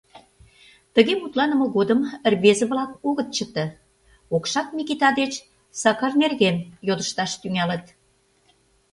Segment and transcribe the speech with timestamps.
[0.93, 1.99] Тыге мутланыме годым
[2.33, 3.65] рвезе-влак огыт чыте—
[4.35, 5.33] Окшак Микита деч
[5.81, 6.55] Сакар нерген
[6.87, 7.85] йодышташ тӱҥалыт.